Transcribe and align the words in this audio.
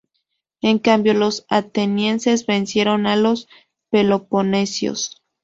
En 0.61 0.79
cambio, 0.79 1.13
los 1.13 1.45
atenienses 1.47 2.47
vencieron 2.47 3.05
a 3.05 3.15
los 3.15 3.47
peloponesios. 3.91 5.21